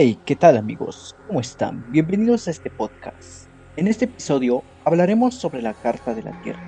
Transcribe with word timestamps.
Hey, 0.00 0.16
¿qué 0.24 0.36
tal 0.36 0.56
amigos? 0.56 1.16
¿Cómo 1.26 1.40
están? 1.40 1.84
Bienvenidos 1.90 2.46
a 2.46 2.52
este 2.52 2.70
podcast. 2.70 3.48
En 3.76 3.88
este 3.88 4.04
episodio 4.04 4.62
hablaremos 4.84 5.34
sobre 5.34 5.60
la 5.60 5.74
Carta 5.74 6.14
de 6.14 6.22
la 6.22 6.40
Tierra. 6.40 6.62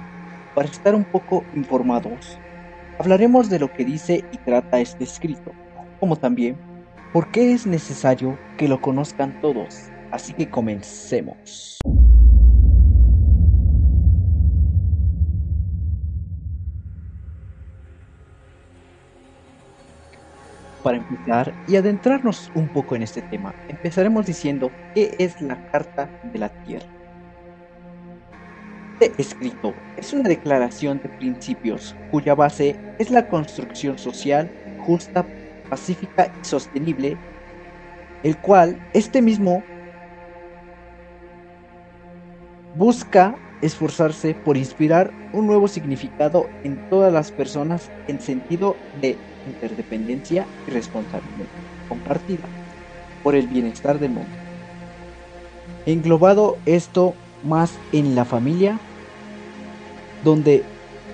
Para 0.57 0.67
estar 0.67 0.97
un 0.97 1.05
poco 1.05 1.45
informados, 1.55 2.37
hablaremos 2.99 3.49
de 3.49 3.61
lo 3.61 3.73
que 3.73 3.85
dice 3.85 4.25
y 4.33 4.39
trata 4.39 4.81
este 4.81 5.05
escrito, 5.05 5.53
como 6.01 6.17
también 6.17 6.57
por 7.13 7.31
qué 7.31 7.53
es 7.53 7.69
necesario 7.69 8.37
que 8.59 8.67
lo 8.67 8.81
conozcan 8.81 9.41
todos. 9.41 9.77
Así 10.11 10.33
que 10.33 10.51
comencemos. 10.51 11.79
Para 20.85 20.97
empezar 20.99 21.59
y 21.67 21.77
adentrarnos 21.77 22.51
un 22.55 22.71
poco 22.71 22.97
en 22.97 23.03
este 23.03 23.23
tema, 23.23 23.59
empezaremos 23.67 24.25
diciendo 24.27 24.79
qué 24.95 25.15
es 25.19 25.41
la 25.41 25.63
Carta 25.65 26.15
de 26.23 26.39
la 26.39 26.49
Tierra. 26.51 26.89
Este 28.99 29.21
escrito 29.23 29.87
es 29.97 30.13
una 30.13 30.29
declaración 30.29 31.01
de 31.01 31.09
principios 31.09 31.99
cuya 32.07 32.35
base 32.35 32.83
es 32.99 33.11
la 33.11 33.29
construcción 33.29 33.99
social 33.99 34.55
justa, 34.77 35.33
pacífica 35.69 36.33
y 36.35 36.45
sostenible, 36.45 37.23
el 38.23 38.41
cual 38.41 38.83
este 38.93 39.23
mismo 39.23 39.71
busca 42.73 43.43
esforzarse 43.63 44.35
por 44.35 44.57
inspirar 44.57 45.13
un 45.33 45.47
nuevo 45.47 45.69
significado 45.69 46.49
en 46.65 46.79
todas 46.89 47.13
las 47.13 47.31
personas 47.31 47.89
en 48.07 48.21
sentido 48.21 48.77
de 49.01 49.17
interdependencia 49.47 50.47
y 50.67 50.71
responsabilidad 50.71 51.47
compartida 51.89 52.49
por 53.23 53.35
el 53.35 53.47
bienestar 53.49 53.99
del 53.99 54.11
mundo. 54.11 54.31
Englobado 55.87 56.59
esto 56.67 57.15
más 57.43 57.73
en 57.93 58.15
la 58.15 58.25
familia, 58.25 58.79
donde 60.25 60.65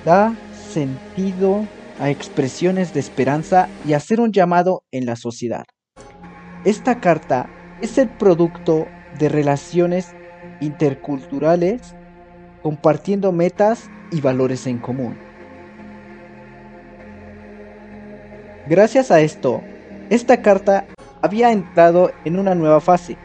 da 0.04 0.36
sentido 0.72 1.66
a 1.98 2.10
expresiones 2.10 2.92
de 2.92 3.00
esperanza 3.00 3.68
y 3.86 3.94
hacer 3.94 4.20
un 4.20 4.32
llamado 4.32 4.82
en 4.92 5.06
la 5.06 5.16
sociedad. 5.16 5.64
Esta 6.64 7.00
carta 7.00 7.48
es 7.80 7.96
el 7.98 8.08
producto 8.08 8.86
de 9.18 9.28
relaciones 9.28 10.12
interculturales 10.60 11.80
compartiendo 12.66 13.30
metas 13.30 13.88
y 14.10 14.20
valores 14.20 14.66
en 14.66 14.78
común. 14.78 15.16
Gracias 18.68 19.12
a 19.12 19.20
esto, 19.20 19.62
esta 20.10 20.42
carta 20.42 20.84
había 21.22 21.52
entrado 21.52 22.10
en 22.24 22.40
una 22.40 22.56
nueva 22.56 22.80
fase, 22.80 23.16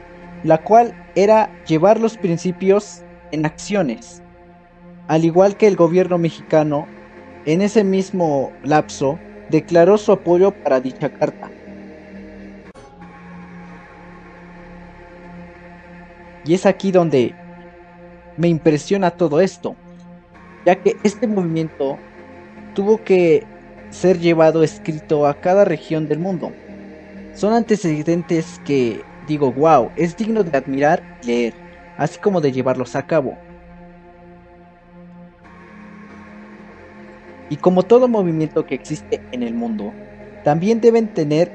la 0.43 0.59
cual 0.59 0.93
era 1.15 1.49
llevar 1.65 1.99
los 1.99 2.17
principios 2.17 3.01
en 3.31 3.47
acciones. 3.47 4.21
Al 5.07 5.25
igual 5.25 5.57
que 5.57 5.65
el 5.65 5.75
gobierno 5.75 6.19
mexicano, 6.19 6.85
en 7.47 7.63
ese 7.63 7.83
mismo 7.83 8.51
lapso, 8.61 9.17
declaró 9.49 9.97
su 9.97 10.11
apoyo 10.11 10.51
para 10.51 10.79
dicha 10.79 11.09
carta. 11.09 11.49
Y 16.45 16.53
es 16.53 16.67
aquí 16.67 16.91
donde 16.91 17.33
me 18.37 18.47
impresiona 18.47 19.11
todo 19.11 19.41
esto, 19.41 19.75
ya 20.65 20.75
que 20.75 20.97
este 21.03 21.27
movimiento 21.27 21.97
tuvo 22.73 23.03
que 23.03 23.45
ser 23.89 24.19
llevado 24.19 24.63
escrito 24.63 25.27
a 25.27 25.39
cada 25.39 25.65
región 25.65 26.07
del 26.07 26.19
mundo. 26.19 26.51
Son 27.33 27.53
antecedentes 27.53 28.59
que 28.65 29.03
digo, 29.27 29.51
wow, 29.51 29.91
es 29.95 30.15
digno 30.17 30.43
de 30.43 30.57
admirar 30.57 31.19
y 31.23 31.27
leer, 31.27 31.53
así 31.97 32.19
como 32.19 32.41
de 32.41 32.51
llevarlos 32.51 32.95
a 32.95 33.05
cabo. 33.05 33.37
Y 37.49 37.57
como 37.57 37.83
todo 37.83 38.07
movimiento 38.07 38.65
que 38.65 38.75
existe 38.75 39.21
en 39.31 39.43
el 39.43 39.53
mundo, 39.53 39.93
también 40.43 40.79
deben 40.79 41.13
tener 41.13 41.51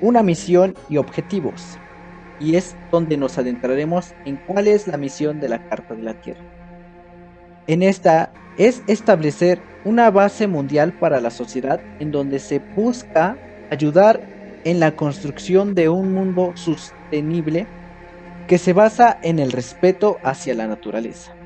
una 0.00 0.22
misión 0.22 0.74
y 0.88 0.98
objetivos. 0.98 1.80
Y 2.40 2.56
es 2.56 2.76
donde 2.90 3.18
nos 3.18 3.38
adentraremos 3.38 4.16
en 4.24 4.38
cuál 4.38 4.66
es 4.66 4.88
la 4.88 4.96
misión 4.96 5.38
de 5.40 5.50
la 5.50 5.62
Carta 5.62 5.94
de 5.94 6.02
la 6.02 6.14
Tierra. 6.14 6.42
En 7.66 7.82
esta 7.82 8.32
es 8.56 8.82
establecer 8.88 9.68
una 9.84 10.10
base 10.10 10.48
mundial 10.48 10.94
para 10.94 11.20
la 11.20 11.30
sociedad 11.30 11.86
en 11.98 12.10
donde 12.10 12.40
se 12.40 12.58
busca 12.58 13.38
ayudar 13.70 14.26
en 14.64 14.80
la 14.80 14.96
construcción 14.96 15.74
de 15.74 15.88
un 15.88 16.12
mundo 16.12 16.52
sostenible 16.56 17.66
que 18.46 18.58
se 18.58 18.72
basa 18.72 19.18
en 19.22 19.38
el 19.38 19.52
respeto 19.52 20.18
hacia 20.24 20.54
la 20.54 20.66
naturaleza, 20.66 21.38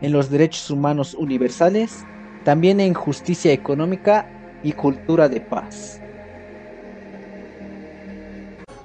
en 0.00 0.12
los 0.12 0.30
derechos 0.30 0.70
humanos 0.70 1.14
universales, 1.14 2.08
también 2.44 2.80
en 2.80 2.94
justicia 2.94 3.52
económica 3.52 4.32
y 4.62 4.72
cultura 4.72 5.28
de 5.28 5.42
paz. 5.42 5.99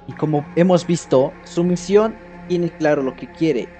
Y 0.06 0.14
como 0.14 0.50
hemos 0.54 0.86
visto, 0.86 1.38
su 1.42 1.62
misión 1.62 2.18
tiene 2.46 2.70
claro 2.74 3.02
lo 3.02 3.14
que 3.14 3.30
quiere. 3.30 3.74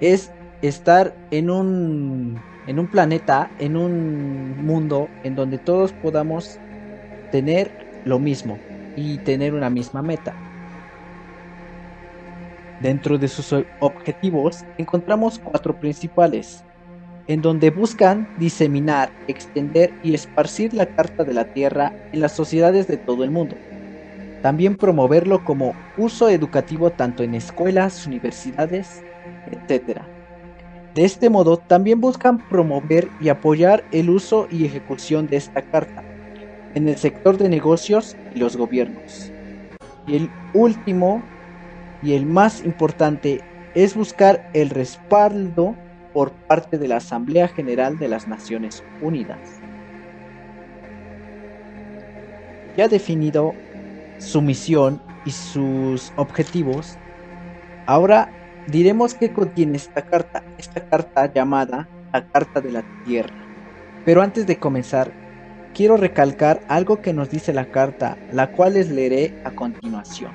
Es 0.00 0.34
estar 0.60 1.20
en 1.30 1.50
un, 1.50 2.46
en 2.66 2.78
un 2.78 2.88
planeta, 2.90 3.54
en 3.58 3.76
un 3.76 4.56
mundo 4.56 5.14
en 5.22 5.34
donde 5.34 5.58
todos 5.58 5.92
podamos 5.92 6.60
tener 7.30 7.76
lo 8.04 8.18
mismo 8.20 8.64
y 8.94 9.20
tener 9.20 9.54
una 9.54 9.70
misma 9.70 10.02
meta. 10.02 10.40
Dentro 12.78 13.18
de 13.18 13.28
sus 13.28 13.54
objetivos 13.78 14.66
encontramos 14.76 15.38
cuatro 15.38 15.78
principales, 15.78 16.66
en 17.26 17.42
donde 17.42 17.70
buscan 17.70 18.30
diseminar, 18.36 19.14
extender 19.26 19.96
y 20.02 20.14
esparcir 20.14 20.74
la 20.74 20.86
Carta 20.92 21.24
de 21.24 21.34
la 21.34 21.46
Tierra 21.46 21.98
en 22.12 22.20
las 22.20 22.34
sociedades 22.34 22.86
de 22.88 22.98
todo 22.98 23.24
el 23.24 23.30
mundo. 23.32 23.62
También 24.40 24.76
promoverlo 24.76 25.44
como 25.44 25.80
uso 25.94 26.28
educativo 26.28 26.92
tanto 26.92 27.22
en 27.24 27.34
escuelas, 27.34 28.06
universidades, 28.06 29.06
etc 29.46 30.02
de 30.94 31.04
este 31.04 31.30
modo, 31.30 31.58
también 31.58 32.00
buscan 32.00 32.46
promover 32.46 33.14
y 33.18 33.28
apoyar 33.28 33.86
el 33.90 34.10
uso 34.10 34.46
y 34.50 34.64
ejecución 34.64 35.26
de 35.26 35.36
esta 35.36 35.62
carta 35.62 36.08
en 36.74 36.88
el 36.88 36.98
sector 36.98 37.38
de 37.38 37.48
negocios 37.48 38.18
y 38.30 38.38
los 38.38 38.56
gobiernos. 38.56 39.34
Y 40.06 40.16
el 40.16 40.36
último 40.52 41.32
y 42.00 42.14
el 42.14 42.26
más 42.26 42.60
importante 42.60 43.48
es 43.74 43.94
buscar 43.94 44.46
el 44.52 44.70
respaldo 44.70 45.80
por 46.12 46.38
parte 46.46 46.78
de 46.78 46.88
la 46.88 46.96
Asamblea 46.98 47.48
General 47.48 47.98
de 47.98 48.08
las 48.08 48.26
Naciones 48.26 48.86
Unidas. 48.98 49.64
Ya 52.76 52.88
definido 52.88 53.62
su 54.18 54.42
misión 54.42 55.00
y 55.24 55.30
sus 55.30 56.12
objetivos, 56.16 56.98
ahora 57.86 58.30
diremos 58.66 59.14
que 59.14 59.32
contiene 59.32 59.76
esta 59.76 60.02
carta, 60.02 60.44
esta 60.58 60.86
carta 60.88 61.32
llamada 61.32 61.88
la 62.12 62.26
Carta 62.26 62.60
de 62.60 62.72
la 62.72 62.84
Tierra. 63.04 63.34
Pero 64.04 64.22
antes 64.22 64.46
de 64.46 64.58
comenzar, 64.58 65.12
quiero 65.74 65.96
recalcar 65.96 66.60
algo 66.68 67.00
que 67.00 67.12
nos 67.12 67.30
dice 67.30 67.52
la 67.52 67.66
carta, 67.66 68.16
la 68.32 68.52
cual 68.52 68.74
les 68.74 68.90
leeré 68.90 69.34
a 69.44 69.50
continuación. 69.50 70.32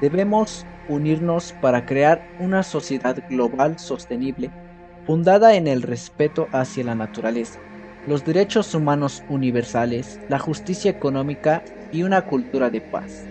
Debemos 0.00 0.66
unirnos 0.88 1.54
para 1.60 1.86
crear 1.86 2.22
una 2.38 2.62
sociedad 2.62 3.16
global 3.28 3.78
sostenible, 3.78 4.50
fundada 5.06 5.54
en 5.54 5.66
el 5.66 5.82
respeto 5.82 6.48
hacia 6.52 6.84
la 6.84 6.94
naturaleza, 6.94 7.58
los 8.06 8.24
derechos 8.24 8.74
humanos 8.74 9.24
universales, 9.28 10.20
la 10.28 10.38
justicia 10.38 10.90
económica 10.90 11.64
y 11.90 12.02
una 12.02 12.22
cultura 12.22 12.70
de 12.70 12.82
paz. 12.82 13.30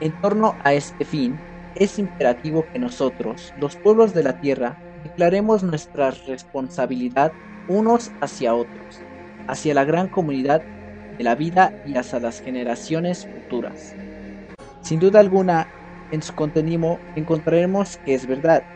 En 0.00 0.18
torno 0.20 0.56
a 0.64 0.72
este 0.72 1.04
fin, 1.04 1.44
es 1.74 1.98
imperativo 1.98 2.68
que 2.72 2.78
nosotros, 2.78 3.52
los 3.56 3.76
pueblos 3.76 4.14
de 4.14 4.22
la 4.22 4.38
tierra, 4.38 4.80
declaremos 5.02 5.62
nuestra 5.62 6.10
responsabilidad 6.10 7.36
unos 7.66 8.14
hacia 8.20 8.54
otros, 8.54 9.06
hacia 9.46 9.74
la 9.74 9.84
gran 9.84 10.08
comunidad 10.08 10.66
de 11.10 11.24
la 11.24 11.34
vida 11.34 11.78
y 11.84 11.96
hacia 11.96 12.20
las 12.20 12.40
generaciones 12.40 13.26
futuras. 13.26 13.98
Sin 14.82 14.98
duda 14.98 15.20
alguna, 15.20 15.72
en 16.10 16.22
su 16.22 16.34
contenido 16.34 17.04
encontraremos 17.14 17.98
que 17.98 18.14
es 18.14 18.26
verdad 18.26 18.66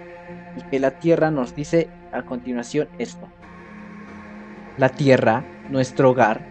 y 0.55 0.63
que 0.65 0.79
la 0.79 0.93
tierra 0.93 1.31
nos 1.31 1.55
dice 1.55 1.95
a 2.13 2.25
continuación 2.25 2.91
esto. 2.99 3.35
La 4.77 4.89
tierra, 4.89 5.51
nuestro 5.67 6.11
hogar, 6.11 6.49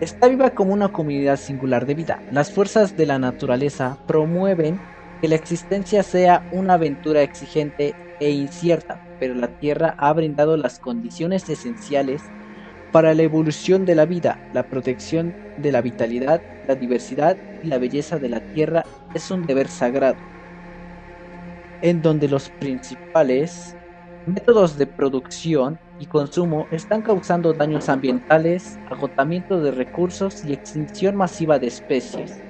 está 0.00 0.28
viva 0.28 0.54
como 0.54 0.72
una 0.72 0.90
comunidad 0.90 1.36
singular 1.38 1.86
de 1.86 1.94
vida. 1.94 2.24
Las 2.28 2.52
fuerzas 2.52 2.96
de 2.96 3.06
la 3.06 3.18
naturaleza 3.18 4.02
promueven 4.06 4.84
que 5.20 5.28
la 5.28 5.36
existencia 5.36 6.02
sea 6.02 6.46
una 6.50 6.74
aventura 6.74 7.22
exigente 7.22 8.00
e 8.18 8.30
incierta, 8.32 9.04
pero 9.18 9.34
la 9.34 9.54
Tierra 9.54 9.94
ha 9.98 10.12
brindado 10.12 10.56
las 10.56 10.78
condiciones 10.80 11.48
esenciales 11.48 12.32
para 12.90 13.14
la 13.14 13.22
evolución 13.22 13.84
de 13.84 13.94
la 13.96 14.06
vida, 14.06 14.44
la 14.50 14.68
protección 14.68 15.38
de 15.56 15.72
la 15.72 15.82
vitalidad, 15.82 16.46
la 16.62 16.76
diversidad 16.76 17.42
y 17.60 17.68
la 17.68 17.78
belleza 17.78 18.18
de 18.18 18.28
la 18.30 18.40
Tierra 18.42 18.90
es 19.14 19.30
un 19.30 19.42
deber 19.42 19.68
sagrado, 19.68 20.30
en 21.80 22.02
donde 22.02 22.28
los 22.28 22.50
principales 22.50 23.78
métodos 24.24 24.76
de 24.76 24.86
producción 24.86 25.80
y 26.02 26.06
consumo 26.06 26.66
están 26.72 27.00
causando 27.00 27.54
daños 27.54 27.88
ambientales, 27.88 28.80
agotamiento 28.86 29.60
de 29.60 29.70
recursos 29.70 30.42
y 30.42 30.52
extinción 30.52 31.14
masiva 31.14 31.60
de 31.60 31.68
especies. 31.68 32.42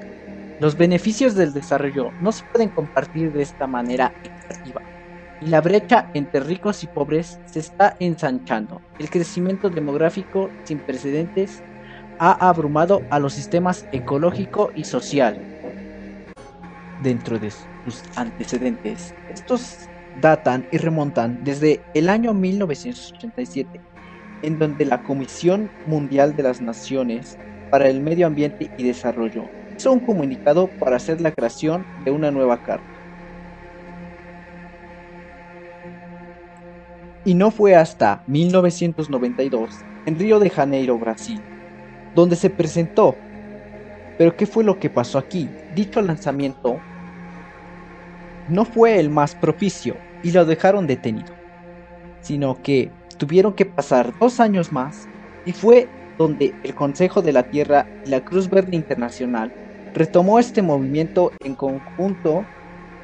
Los 0.58 0.78
beneficios 0.78 1.34
del 1.34 1.52
desarrollo 1.52 2.14
no 2.18 2.32
se 2.32 2.44
pueden 2.50 2.70
compartir 2.70 3.30
de 3.30 3.42
esta 3.42 3.66
manera 3.66 4.16
equitativa 4.22 4.82
y 5.38 5.48
la 5.48 5.60
brecha 5.60 6.10
entre 6.14 6.40
ricos 6.40 6.82
y 6.82 6.88
pobres 6.88 7.42
se 7.44 7.60
está 7.60 7.96
ensanchando. 8.00 8.84
El 8.96 9.10
crecimiento 9.10 9.68
demográfico 9.68 10.56
sin 10.64 10.82
precedentes 10.82 11.62
ha 12.18 12.48
abrumado 12.48 13.06
a 13.10 13.18
los 13.18 13.34
sistemas 13.34 13.86
ecológico 13.90 14.72
y 14.74 14.84
social. 14.84 15.46
Dentro 16.96 17.38
de 17.38 17.50
sus 17.50 18.02
antecedentes, 18.16 19.14
estos 19.28 19.91
datan 20.14 20.68
y 20.70 20.78
remontan 20.78 21.38
desde 21.42 21.86
el 21.94 22.08
año 22.08 22.34
1987, 22.34 23.82
en 24.42 24.58
donde 24.58 24.84
la 24.86 25.02
Comisión 25.02 25.74
Mundial 25.84 26.36
de 26.36 26.42
las 26.44 26.60
Naciones 26.60 27.38
para 27.70 27.88
el 27.88 28.00
Medio 28.02 28.26
Ambiente 28.26 28.72
y 28.76 28.84
Desarrollo 28.84 29.54
hizo 29.78 29.92
un 29.92 30.00
comunicado 30.00 30.76
para 30.78 30.96
hacer 30.96 31.20
la 31.20 31.32
creación 31.32 31.88
de 31.96 32.10
una 32.12 32.30
nueva 32.30 32.62
carta 32.62 32.86
Y 37.24 37.34
no 37.34 37.50
fue 37.50 37.74
hasta 37.76 38.24
1992, 38.26 39.86
en 40.04 40.18
Río 40.18 40.38
de 40.40 40.50
Janeiro, 40.50 40.98
Brasil, 40.98 41.46
donde 42.14 42.36
se 42.36 42.50
presentó. 42.50 43.24
Pero 44.16 44.36
¿qué 44.36 44.46
fue 44.46 44.64
lo 44.64 44.78
que 44.78 44.90
pasó 44.90 45.18
aquí? 45.18 45.58
Dicho 45.68 46.00
lanzamiento 46.02 46.86
no 48.46 48.64
fue 48.64 48.98
el 49.00 49.10
más 49.10 49.34
propicio 49.34 50.04
y 50.22 50.32
lo 50.32 50.44
dejaron 50.44 50.86
detenido, 50.86 51.40
sino 52.20 52.62
que 52.62 52.96
tuvieron 53.18 53.54
que 53.54 53.66
pasar 53.66 54.16
dos 54.18 54.40
años 54.40 54.72
más 54.72 55.10
y 55.44 55.52
fue 55.52 55.94
donde 56.18 56.58
el 56.62 56.74
Consejo 56.74 57.22
de 57.22 57.32
la 57.32 57.48
Tierra 57.50 57.92
y 58.04 58.10
la 58.10 58.22
Cruz 58.22 58.48
Verde 58.48 58.76
Internacional 58.76 59.54
retomó 59.94 60.38
este 60.38 60.62
movimiento 60.62 61.32
en 61.40 61.54
conjunto 61.56 62.50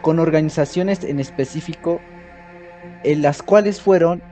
con 0.00 0.18
organizaciones 0.18 1.04
en 1.04 1.20
específico 1.20 2.00
en 3.02 3.22
las 3.22 3.42
cuales 3.42 3.80
fueron 3.80 4.24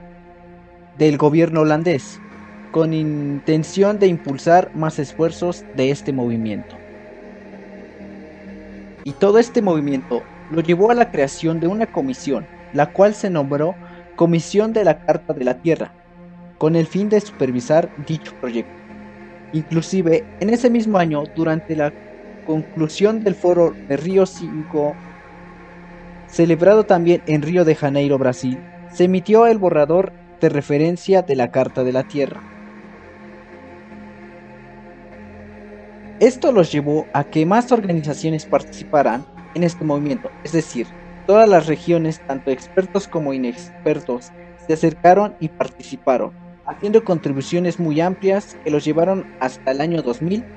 del 0.93 1.17
gobierno 1.17 1.61
holandés, 1.61 2.23
con 2.71 2.93
intención 2.93 3.99
de 3.99 4.07
impulsar 4.07 4.71
más 4.73 4.99
esfuerzos 4.99 5.65
de 5.73 5.91
este 5.91 6.13
movimiento. 6.13 6.81
Y 9.03 9.13
todo 9.13 9.39
este 9.39 9.61
movimiento 9.61 10.29
lo 10.51 10.61
llevó 10.61 10.91
a 10.91 10.95
la 10.95 11.11
creación 11.11 11.59
de 11.59 11.67
una 11.67 11.87
comisión, 11.87 12.47
la 12.73 12.91
cual 12.91 13.13
se 13.13 13.29
nombró 13.29 13.75
Comisión 14.15 14.73
de 14.73 14.83
la 14.83 14.99
Carta 14.99 15.33
de 15.33 15.45
la 15.45 15.59
Tierra, 15.61 15.93
con 16.57 16.75
el 16.75 16.87
fin 16.87 17.09
de 17.09 17.21
supervisar 17.21 17.91
dicho 18.07 18.33
proyecto. 18.39 18.73
Inclusive, 19.53 20.25
en 20.39 20.49
ese 20.49 20.69
mismo 20.69 20.97
año, 20.97 21.23
durante 21.35 21.75
la 21.75 21.93
conclusión 22.45 23.23
del 23.23 23.35
foro 23.35 23.75
de 23.87 23.97
Río 23.97 24.25
5 24.25 24.95
celebrado 26.27 26.85
también 26.85 27.21
en 27.25 27.41
Río 27.41 27.65
de 27.65 27.75
Janeiro, 27.75 28.17
Brasil, 28.17 28.59
se 28.93 29.05
emitió 29.05 29.47
el 29.47 29.57
borrador 29.57 30.11
de 30.41 30.49
referencia 30.49 31.21
de 31.21 31.35
la 31.35 31.51
Carta 31.51 31.83
de 31.83 31.93
la 31.93 32.03
Tierra. 32.03 32.41
Esto 36.19 36.51
los 36.51 36.71
llevó 36.71 37.05
a 37.13 37.23
que 37.25 37.45
más 37.45 37.71
organizaciones 37.71 38.45
participaran 38.45 39.25
en 39.53 39.63
este 39.63 39.85
movimiento, 39.85 40.35
es 40.43 40.51
decir, 40.51 40.95
todas 41.25 41.49
las 41.49 41.67
regiones, 41.67 42.23
tanto 42.25 42.51
expertos 42.51 43.07
como 43.07 43.33
inexpertos, 43.33 44.33
se 44.55 44.73
acercaron 44.73 45.35
y 45.39 45.49
participaron, 45.49 46.35
haciendo 46.65 47.03
contribuciones 47.03 47.79
muy 47.79 48.01
amplias 48.01 48.55
que 48.63 48.71
los 48.71 48.83
llevaron 48.85 49.29
hasta 49.39 49.71
el 49.71 49.81
año 49.81 50.01
2000, 50.01 50.49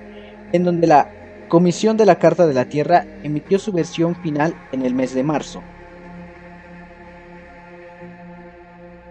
en 0.52 0.64
donde 0.64 0.86
la 0.86 1.14
Comisión 1.48 1.96
de 1.96 2.06
la 2.06 2.18
Carta 2.18 2.46
de 2.46 2.54
la 2.54 2.66
Tierra 2.66 3.10
emitió 3.22 3.58
su 3.58 3.72
versión 3.72 4.14
final 4.16 4.60
en 4.70 4.82
el 4.82 4.94
mes 4.94 5.12
de 5.14 5.24
marzo. 5.24 5.68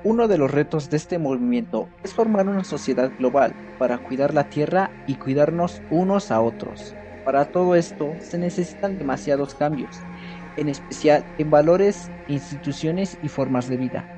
Uno 0.04 0.28
de 0.28 0.38
los 0.38 0.52
retos 0.52 0.90
de 0.90 0.98
este 0.98 1.20
movimiento 1.20 1.94
es 2.04 2.14
formar 2.14 2.50
una 2.50 2.66
sociedad 2.66 3.16
global 3.18 3.62
para 3.78 4.00
cuidar 4.00 4.34
la 4.34 4.50
Tierra 4.50 4.98
y 5.06 5.16
cuidarnos 5.16 5.86
unos 5.88 6.32
a 6.32 6.42
otros. 6.42 6.99
Para 7.30 7.52
todo 7.52 7.76
esto 7.76 8.18
se 8.22 8.40
necesitan 8.40 8.98
demasiados 8.98 9.54
cambios, 9.54 10.08
en 10.56 10.68
especial 10.68 11.28
en 11.38 11.52
valores, 11.52 12.12
instituciones 12.26 13.20
y 13.22 13.28
formas 13.30 13.68
de 13.68 13.78
vida. 13.78 14.10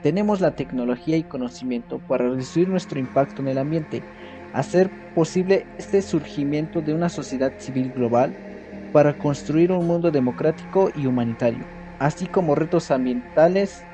Tenemos 0.00 0.40
la 0.40 0.54
tecnología 0.54 1.16
y 1.18 1.24
conocimiento 1.24 2.00
para 2.02 2.28
reducir 2.28 2.68
nuestro 2.68 3.00
impacto 3.00 3.42
en 3.42 3.48
el 3.48 3.58
ambiente, 3.58 4.06
hacer 4.52 4.94
posible 5.12 5.72
este 5.76 6.02
surgimiento 6.02 6.82
de 6.82 6.94
una 6.94 7.08
sociedad 7.10 7.54
civil 7.58 7.92
global 7.92 8.38
para 8.92 9.18
construir 9.18 9.72
un 9.72 9.86
mundo 9.86 10.12
democrático 10.12 10.90
y 10.94 11.06
humanitario, 11.06 11.72
así 11.98 12.28
como 12.28 12.54
retos 12.54 12.92
ambientales, 12.92 13.88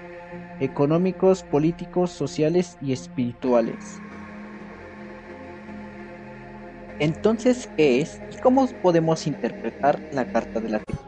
económicos, 0.58 1.44
políticos, 1.44 2.12
sociales 2.12 2.76
y 2.80 2.92
espirituales. 2.92 4.04
Entonces, 6.98 7.68
¿qué 7.76 8.00
es 8.00 8.22
y 8.28 8.36
cómo 8.36 8.68
podemos 8.80 9.26
interpretar 9.26 10.04
la 10.10 10.26
Carta 10.26 10.60
de 10.60 10.68
la 10.68 10.80
Tierra? 10.80 11.02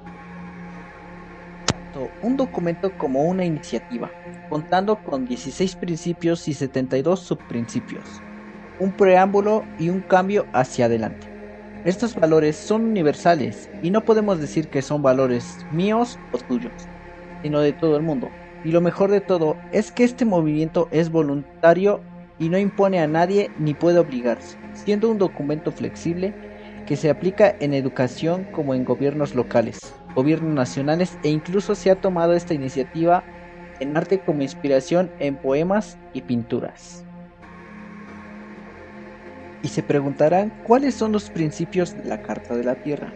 Un 2.20 2.36
documento 2.36 2.96
como 2.96 3.24
una 3.24 3.44
iniciativa, 3.44 4.16
contando 4.48 5.02
con 5.02 5.24
16 5.24 5.76
principios 5.76 6.46
y 6.48 6.54
72 6.54 7.20
subprincipios 7.20 8.22
un 8.78 8.94
preámbulo 8.94 9.70
y 9.76 9.90
un 9.90 10.02
cambio 10.02 10.48
hacia 10.52 10.86
adelante. 10.86 11.28
Estos 11.84 12.14
valores 12.16 12.56
son 12.58 12.84
universales 12.84 13.70
y 13.80 13.90
no 13.92 14.04
podemos 14.04 14.40
decir 14.40 14.70
que 14.70 14.82
son 14.82 15.02
valores 15.02 15.66
míos 15.70 16.20
o 16.32 16.38
tuyos, 16.38 16.90
sino 17.42 17.60
de 17.60 17.74
todo 17.74 17.96
el 17.96 18.02
mundo. 18.02 18.36
Y 18.62 18.72
lo 18.72 18.80
mejor 18.82 19.10
de 19.12 19.20
todo 19.22 19.62
es 19.70 19.92
que 19.92 20.04
este 20.04 20.24
movimiento 20.26 20.88
es 20.92 21.10
voluntario 21.10 22.09
y 22.40 22.48
no 22.48 22.58
impone 22.58 22.98
a 23.00 23.06
nadie 23.06 23.52
ni 23.58 23.74
puede 23.74 24.00
obligarse, 24.00 24.56
siendo 24.74 25.10
un 25.10 25.18
documento 25.18 25.70
flexible 25.70 26.34
que 26.86 26.96
se 26.96 27.10
aplica 27.10 27.54
en 27.60 27.74
educación 27.74 28.46
como 28.50 28.74
en 28.74 28.84
gobiernos 28.84 29.34
locales, 29.34 29.92
gobiernos 30.16 30.54
nacionales 30.54 31.18
e 31.22 31.28
incluso 31.28 31.74
se 31.76 31.90
ha 31.90 31.96
tomado 32.00 32.32
esta 32.32 32.54
iniciativa 32.54 33.26
en 33.78 33.96
arte 33.96 34.20
como 34.20 34.42
inspiración 34.42 35.12
en 35.18 35.36
poemas 35.36 35.98
y 36.12 36.22
pinturas 36.22 37.04
y 39.62 39.68
se 39.68 39.82
preguntarán 39.82 40.52
cuáles 40.62 40.94
son 40.94 41.12
los 41.12 41.30
principios 41.30 41.94
de 41.94 42.08
la 42.08 42.22
Carta 42.22 42.56
de 42.56 42.64
la 42.64 42.76
Tierra. 42.76 43.14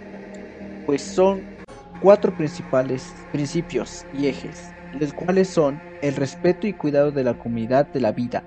Pues 0.84 1.02
son 1.02 1.46
cuatro 2.00 2.34
principales 2.34 3.26
principios 3.30 4.06
y 4.12 4.26
ejes, 4.26 4.74
los 4.92 5.14
cuales 5.14 5.48
son 5.48 5.82
el 6.02 6.16
respeto 6.16 6.66
y 6.66 6.74
cuidado 6.74 7.12
de 7.12 7.24
la 7.24 7.38
comunidad 7.38 7.90
de 7.90 8.00
la 8.00 8.12
vida, 8.12 8.44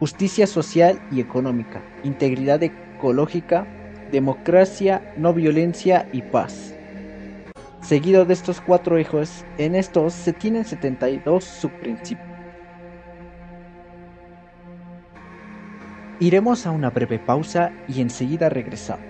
justicia 0.00 0.46
social 0.46 0.98
y 1.10 1.20
económica, 1.20 1.84
integridad 2.02 2.62
ecológica, 2.62 3.66
democracia, 4.10 5.02
no 5.14 5.34
violencia 5.34 6.08
y 6.10 6.22
paz. 6.22 6.74
Seguido 7.82 8.24
de 8.24 8.32
estos 8.32 8.62
cuatro 8.62 8.96
ejes, 8.96 9.44
en 9.58 9.74
estos 9.74 10.14
se 10.14 10.32
tienen 10.32 10.64
72 10.64 11.44
subprincipios. 11.44 12.26
Iremos 16.18 16.64
a 16.64 16.70
una 16.70 16.88
breve 16.88 17.18
pausa 17.18 17.70
y 17.86 18.00
enseguida 18.00 18.48
regresamos. 18.48 19.09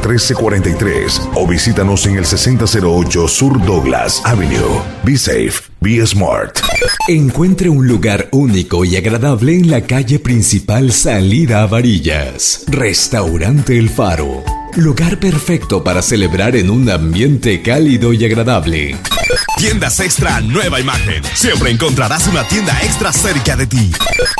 1343 0.00 1.30
o 1.34 1.46
visítanos 1.46 2.06
en 2.06 2.16
el 2.16 2.26
6008 2.26 3.28
Sur 3.28 3.64
Douglas 3.64 4.22
Avenue. 4.24 4.80
Be 5.04 5.16
safe, 5.16 5.70
be 5.80 6.04
smart. 6.06 6.58
Encuentre 7.08 7.68
un 7.68 7.86
lugar 7.86 8.28
único 8.32 8.84
y 8.84 8.96
agradable 8.96 9.54
en 9.54 9.70
la 9.70 9.82
calle 9.82 10.18
principal 10.18 10.92
Salida 10.92 11.62
a 11.62 11.66
Varillas. 11.66 12.64
Restaurante 12.68 13.78
El 13.78 13.90
Faro. 13.90 14.42
Lugar 14.76 15.18
perfecto 15.18 15.82
para 15.82 16.00
celebrar 16.00 16.56
en 16.56 16.70
un 16.70 16.88
ambiente 16.88 17.60
cálido 17.60 18.12
y 18.12 18.24
agradable. 18.24 18.96
Tiendas 19.60 20.00
Extra 20.00 20.40
Nueva 20.40 20.80
Imagen. 20.80 21.22
Siempre 21.34 21.70
encontrarás 21.70 22.26
una 22.28 22.44
tienda 22.44 22.72
extra 22.82 23.12
cerca 23.12 23.56
de 23.56 23.66
ti. 23.66 23.92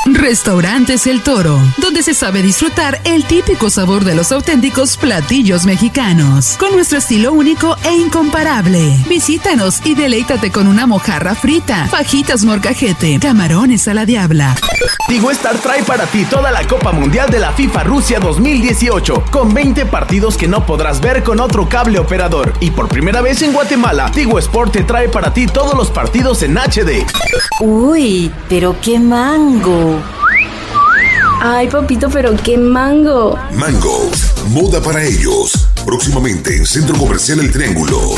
Restaurantes 0.06 1.06
El 1.06 1.20
Toro, 1.20 1.60
donde 1.76 2.02
se 2.02 2.14
sabe 2.14 2.40
disfrutar 2.42 2.98
el 3.04 3.26
típico 3.26 3.68
sabor 3.68 4.04
de 4.04 4.14
los 4.14 4.32
auténticos 4.32 4.96
platillos 4.96 5.66
mexicanos, 5.66 6.56
con 6.58 6.72
nuestro 6.72 6.96
estilo 6.96 7.34
único 7.34 7.76
e 7.84 7.92
incomparable. 7.92 8.96
Visítanos 9.10 9.82
y 9.84 9.94
deleítate 9.94 10.50
con 10.50 10.66
una 10.66 10.86
mojarra 10.86 11.34
frita, 11.34 11.86
fajitas 11.88 12.46
morcajete, 12.46 13.18
camarones 13.20 13.88
a 13.88 13.94
la 13.94 14.06
diabla. 14.06 14.56
Tigo 15.06 15.30
Star 15.32 15.58
trae 15.58 15.82
para 15.82 16.06
ti 16.06 16.24
toda 16.24 16.50
la 16.50 16.66
Copa 16.66 16.92
Mundial 16.92 17.28
de 17.28 17.40
la 17.40 17.52
FIFA 17.52 17.84
Rusia 17.84 18.20
2018, 18.20 19.24
con 19.30 19.52
20 19.52 19.84
partidos 19.84 20.38
que 20.38 20.48
no 20.48 20.64
podrás 20.64 21.02
ver 21.02 21.22
con 21.22 21.40
otro 21.40 21.68
cable 21.68 21.98
operador. 21.98 22.54
Y 22.60 22.70
por 22.70 22.88
primera 22.88 23.20
vez 23.20 23.42
en 23.42 23.52
Guatemala, 23.52 24.10
Tigo 24.12 24.38
Sport 24.38 24.72
te 24.72 24.84
trae 24.84 25.09
para 25.10 25.32
ti 25.32 25.46
todos 25.46 25.74
los 25.74 25.90
partidos 25.90 26.42
en 26.42 26.56
HD. 26.56 27.04
Uy, 27.60 28.30
pero 28.48 28.76
qué 28.80 28.98
mango. 28.98 29.98
Ay, 31.42 31.68
papito, 31.68 32.08
pero 32.10 32.36
qué 32.36 32.56
mango. 32.58 33.38
Mango, 33.54 34.10
moda 34.50 34.82
para 34.82 35.04
ellos. 35.04 35.68
Próximamente 35.86 36.56
en 36.56 36.66
Centro 36.66 36.96
Comercial 36.96 37.38
El 37.38 37.52
Triángulo. 37.52 38.16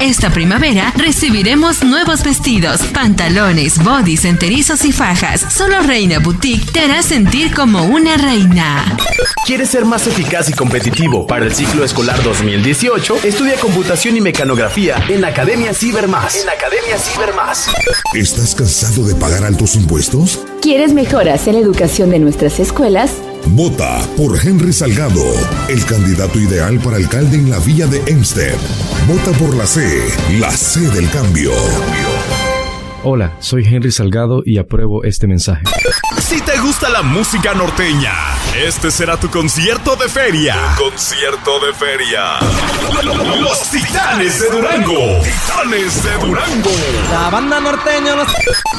Esta 0.00 0.30
primavera 0.30 0.92
recibiremos 0.96 1.82
nuevos 1.82 2.22
vestidos, 2.22 2.82
pantalones, 2.94 3.82
bodys, 3.82 4.24
enterizos 4.24 4.84
y 4.84 4.92
fajas. 4.92 5.44
Solo 5.52 5.82
Reina 5.82 6.20
Boutique 6.20 6.70
te 6.72 6.80
hará 6.80 7.02
sentir 7.02 7.52
como 7.52 7.84
una 7.84 8.16
reina. 8.16 8.96
¿Quieres 9.44 9.70
ser 9.70 9.84
más 9.84 10.06
eficaz 10.06 10.48
y 10.48 10.52
competitivo 10.52 11.26
para 11.26 11.44
el 11.46 11.54
ciclo 11.54 11.84
escolar 11.84 12.22
2018? 12.22 13.16
Estudia 13.24 13.56
computación 13.56 14.16
y 14.16 14.20
mecanografía 14.20 15.04
en 15.08 15.24
Academia 15.24 15.74
Cibermás. 15.74 16.36
En 16.36 16.48
Academia 16.48 16.96
Cibermás. 16.96 17.66
¿Estás 18.14 18.54
cansado 18.54 19.04
de 19.04 19.16
pagar 19.16 19.44
altos 19.44 19.74
impuestos? 19.74 20.40
¿Quieres 20.60 20.92
mejoras 20.92 21.48
en 21.48 21.54
la 21.54 21.60
educación 21.60 22.10
de 22.10 22.20
nuestras 22.20 22.60
escuelas? 22.60 23.14
Vota 23.46 24.00
por 24.16 24.38
Henry 24.38 24.72
Salgado, 24.72 25.24
el 25.68 25.84
candidato 25.84 26.38
ideal 26.38 26.78
para 26.78 26.96
alcalde 26.96 27.36
en 27.36 27.50
la 27.50 27.58
villa 27.58 27.86
de 27.86 28.02
Hempstead. 28.06 28.56
Vota 29.06 29.36
por 29.38 29.54
la 29.54 29.66
C, 29.66 29.80
la 30.38 30.50
C 30.50 30.80
del 30.80 31.10
cambio. 31.10 31.52
Hola, 33.04 33.36
soy 33.40 33.64
Henry 33.66 33.90
Salgado 33.90 34.42
y 34.44 34.58
apruebo 34.58 35.04
este 35.04 35.26
mensaje. 35.26 35.62
Si 36.20 36.40
te 36.40 36.58
gusta 36.60 36.88
la 36.88 37.02
música 37.02 37.52
norteña, 37.52 38.12
este 38.64 38.90
será 38.90 39.18
tu 39.18 39.28
concierto 39.28 39.96
de 39.96 40.08
feria. 40.08 40.56
concierto 40.78 41.58
de 41.66 41.74
feria. 41.74 42.38
Los 43.40 43.70
Titanes 43.70 44.40
de 44.40 44.50
Durango. 44.50 45.20
Titanes 45.22 46.02
de 46.02 46.12
Durango. 46.26 46.70
La 47.10 47.30
banda 47.30 47.60
norteña 47.60 48.16
los... 48.16 48.28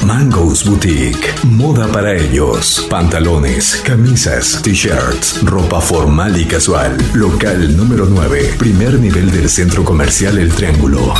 Mango's 0.04 0.64
Boutique. 0.64 1.32
Moda 1.44 1.86
para 1.88 2.14
ellos. 2.14 2.86
Pantalones, 2.90 3.82
camisas, 3.84 4.60
t-shirts, 4.62 5.44
ropa 5.44 5.80
formal 5.80 6.38
y 6.38 6.44
casual. 6.44 6.96
Local 7.14 7.76
número 7.76 8.06
9. 8.06 8.56
Primer 8.58 8.94
nivel 9.00 9.30
del 9.30 9.48
centro 9.48 9.84
comercial 9.84 10.38
El 10.38 10.52
Triángulo. 10.52 11.14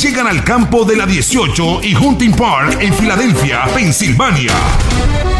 Llegan 0.00 0.26
al 0.26 0.42
campo 0.44 0.84
de 0.84 0.96
la 0.96 1.06
18 1.06 1.82
y 1.82 1.94
Hunting 1.94 2.32
Park 2.32 2.78
en 2.80 2.94
Filadelfia, 2.94 3.64
Pensilvania. 3.74 4.52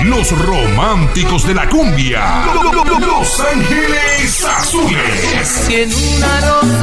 Los 0.05 0.37
románticos 0.37 1.47
de 1.47 1.55
la 1.55 1.69
cumbia. 1.69 2.45
Los 3.01 3.41
Ángeles 3.41 4.45
Azules. 4.45 5.69
En 5.71 5.95
una 5.95 6.41
rosa. 6.41 6.82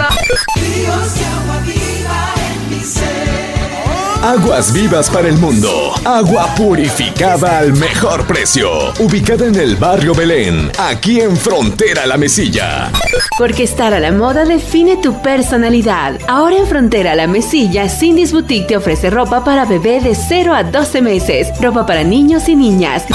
Aguas 4.22 4.74
vivas 4.74 5.10
para 5.10 5.30
el 5.30 5.38
mundo. 5.38 5.94
Agua 6.04 6.54
purificada 6.56 7.60
al 7.60 7.72
mejor 7.72 8.28
precio. 8.28 8.94
Ubicada 9.00 9.48
en 9.48 9.56
el 9.56 9.78
barrio 9.78 10.14
Belén, 10.14 10.70
aquí 10.78 11.22
en 11.22 11.38
Frontera 11.38 12.06
La 12.06 12.18
Mesilla. 12.18 12.92
Porque 13.38 13.64
estar 13.64 13.94
a 13.94 14.00
la 14.00 14.12
moda 14.12 14.44
define 14.44 14.98
tu 14.98 15.22
personalidad. 15.22 16.20
Ahora 16.28 16.58
en 16.58 16.68
Frontera 16.68 17.16
La 17.16 17.28
Mesilla, 17.28 17.88
Cindy's 17.88 18.34
Boutique 18.34 18.68
te 18.68 18.78
ofrece 18.78 19.10
ropa 19.10 19.46
para 19.46 19.64
bebé 19.64 20.02
de 20.02 20.14
0 20.14 20.54
a 20.54 20.64
12 20.64 21.02
meses, 21.02 21.48
ropa 21.62 21.86
para 21.86 22.04
niños 22.04 22.50
y 22.50 22.58
niñas. 22.58 23.06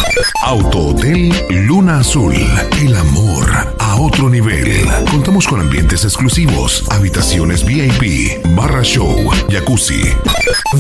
Auto 0.42 0.88
Hotel 0.88 1.34
Luna 1.50 1.98
Azul. 1.98 2.34
El 2.80 2.96
amor 2.96 3.76
a 3.94 4.00
otro 4.00 4.28
nivel. 4.28 4.88
Contamos 5.08 5.46
con 5.46 5.60
ambientes 5.60 6.02
exclusivos, 6.02 6.84
habitaciones 6.90 7.64
VIP, 7.64 8.44
barra 8.56 8.82
show, 8.82 9.30
jacuzzi. 9.48 10.02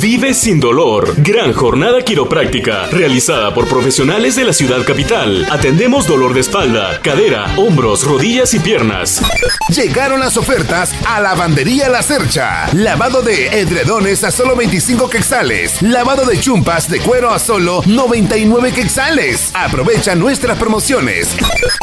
Vive 0.00 0.34
sin 0.34 0.58
dolor. 0.58 1.14
Gran 1.18 1.52
jornada 1.52 2.02
quiropráctica, 2.02 2.86
realizada 2.86 3.54
por 3.54 3.68
profesionales 3.68 4.34
de 4.34 4.44
la 4.44 4.52
ciudad 4.52 4.84
capital. 4.84 5.46
Atendemos 5.48 6.08
dolor 6.08 6.34
de 6.34 6.40
espalda, 6.40 7.00
cadera, 7.02 7.54
hombros, 7.56 8.04
rodillas 8.04 8.52
y 8.54 8.58
piernas. 8.58 9.22
Llegaron 9.68 10.18
las 10.18 10.36
ofertas 10.36 10.92
a 11.06 11.20
Lavandería 11.20 11.88
La 11.88 12.02
Cercha. 12.02 12.68
Lavado 12.72 13.22
de 13.22 13.60
edredones 13.60 14.24
a 14.24 14.32
solo 14.32 14.56
25 14.56 15.08
quexales. 15.08 15.80
Lavado 15.82 16.24
de 16.24 16.40
chumpas 16.40 16.90
de 16.90 16.98
cuero 16.98 17.30
a 17.30 17.38
solo 17.38 17.80
99 17.86 18.72
quexales. 18.72 19.52
Aprovecha 19.54 20.16
nuestras 20.16 20.58
promociones. 20.58 21.36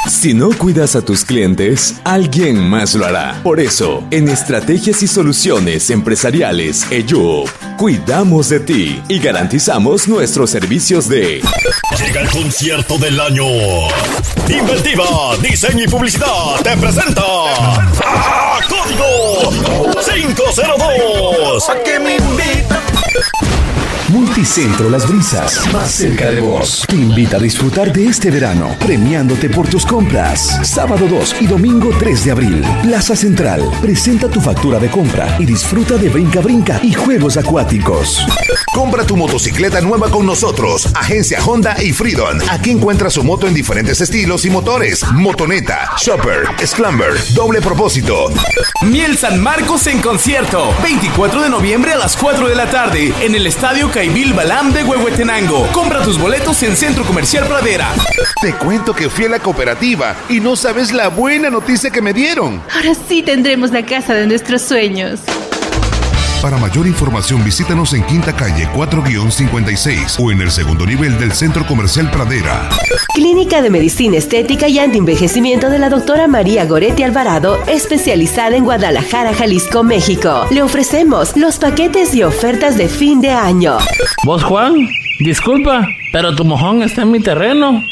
Si 0.09 0.33
no 0.33 0.49
cuidas 0.49 0.95
a 0.97 1.01
tus 1.01 1.20
clientes, 1.25 1.95
alguien 2.03 2.57
más 2.57 2.95
lo 2.95 3.05
hará. 3.05 3.39
Por 3.43 3.59
eso, 3.59 4.03
en 4.11 4.29
Estrategias 4.29 5.03
y 5.03 5.07
Soluciones 5.07 5.89
Empresariales, 5.89 6.85
EYUP, 6.91 7.49
cuidamos 7.77 8.49
de 8.49 8.59
ti 8.59 9.01
y 9.07 9.19
garantizamos 9.19 10.07
nuestros 10.07 10.49
servicios 10.49 11.07
de... 11.09 11.41
Llega 11.99 12.21
el 12.21 12.29
concierto 12.29 12.97
del 12.97 13.19
año. 13.19 13.45
Inventiva, 14.49 15.37
diseño 15.41 15.85
y 15.85 15.87
publicidad 15.87 16.55
te 16.63 16.75
presenta. 16.77 17.21
¡Ah, 18.03 18.59
Código 18.67 19.51
502. 20.03 21.69
¿A 21.69 21.83
qué 21.83 21.99
me 21.99 22.15
invita? 22.15 22.81
Multicentro 24.11 24.89
Las 24.89 25.07
Brisas, 25.07 25.71
más 25.71 25.89
cerca 25.89 26.29
de 26.29 26.41
vos. 26.41 26.85
Te 26.85 26.97
invita 26.97 27.37
a 27.37 27.39
disfrutar 27.39 27.93
de 27.93 28.07
este 28.07 28.29
verano, 28.29 28.75
premiándote 28.77 29.49
por 29.49 29.69
tus 29.69 29.85
compras. 29.85 30.59
Sábado 30.67 31.07
2 31.07 31.37
y 31.39 31.47
domingo 31.47 31.91
3 31.97 32.25
de 32.25 32.31
abril. 32.31 32.65
Plaza 32.83 33.15
Central, 33.15 33.61
presenta 33.81 34.27
tu 34.27 34.41
factura 34.41 34.79
de 34.79 34.89
compra 34.89 35.37
y 35.39 35.45
disfruta 35.45 35.95
de 35.95 36.09
brinca 36.09 36.41
brinca 36.41 36.79
y 36.83 36.91
juegos 36.91 37.37
acuáticos. 37.37 38.25
Compra 38.81 39.05
tu 39.05 39.15
motocicleta 39.15 39.79
nueva 39.79 40.09
con 40.09 40.25
nosotros. 40.25 40.87
Agencia 40.95 41.39
Honda 41.45 41.75
y 41.83 41.93
Freedom. 41.93 42.39
Aquí 42.49 42.71
encuentras 42.71 43.13
su 43.13 43.23
moto 43.23 43.45
en 43.45 43.53
diferentes 43.53 44.01
estilos 44.01 44.43
y 44.43 44.49
motores. 44.49 45.05
Motoneta, 45.13 45.91
Shopper, 45.99 46.47
Sclamber, 46.65 47.13
doble 47.35 47.61
propósito. 47.61 48.31
Miel 48.81 49.19
San 49.19 49.39
Marcos 49.39 49.85
en 49.85 50.01
concierto. 50.01 50.73
24 50.81 51.43
de 51.43 51.49
noviembre 51.49 51.93
a 51.93 51.97
las 51.97 52.17
4 52.17 52.47
de 52.47 52.55
la 52.55 52.71
tarde 52.71 53.13
en 53.21 53.35
el 53.35 53.45
Estadio 53.45 53.91
Caibil 53.91 54.33
Balam 54.33 54.73
de 54.73 54.83
Huehuetenango. 54.83 55.67
Compra 55.73 56.01
tus 56.01 56.17
boletos 56.17 56.63
en 56.63 56.75
Centro 56.75 57.03
Comercial 57.03 57.45
Pradera. 57.45 57.87
Te 58.41 58.53
cuento 58.53 58.95
que 58.95 59.11
fui 59.11 59.25
a 59.25 59.29
la 59.29 59.39
cooperativa 59.39 60.15
y 60.27 60.39
no 60.39 60.55
sabes 60.55 60.91
la 60.91 61.09
buena 61.09 61.51
noticia 61.51 61.91
que 61.91 62.01
me 62.01 62.13
dieron. 62.13 62.63
Ahora 62.75 62.95
sí 63.07 63.21
tendremos 63.21 63.69
la 63.69 63.85
casa 63.85 64.15
de 64.15 64.25
nuestros 64.25 64.63
sueños. 64.63 65.19
Para 66.41 66.57
mayor 66.57 66.87
información 66.87 67.43
visítanos 67.43 67.93
en 67.93 68.03
Quinta 68.03 68.35
Calle 68.35 68.67
4-56 68.73 70.17
o 70.19 70.31
en 70.31 70.41
el 70.41 70.49
segundo 70.49 70.87
nivel 70.87 71.19
del 71.19 71.33
Centro 71.33 71.67
Comercial 71.67 72.09
Pradera. 72.09 72.67
Clínica 73.13 73.61
de 73.61 73.69
Medicina 73.69 74.17
Estética 74.17 74.67
y 74.67 74.79
Antienvejecimiento 74.79 75.69
de 75.69 75.77
la 75.77 75.89
doctora 75.89 76.27
María 76.27 76.65
Goretti 76.65 77.03
Alvarado, 77.03 77.61
especializada 77.67 78.55
en 78.55 78.63
Guadalajara, 78.63 79.35
Jalisco, 79.35 79.83
México. 79.83 80.47
Le 80.49 80.63
ofrecemos 80.63 81.37
los 81.37 81.59
paquetes 81.59 82.15
y 82.15 82.23
ofertas 82.23 82.75
de 82.75 82.89
fin 82.89 83.21
de 83.21 83.29
año. 83.29 83.77
¿Vos, 84.25 84.43
Juan? 84.43 84.73
Disculpa, 85.19 85.85
pero 86.11 86.35
tu 86.35 86.43
mojón 86.43 86.81
está 86.81 87.03
en 87.03 87.11
mi 87.11 87.19
terreno. 87.19 87.83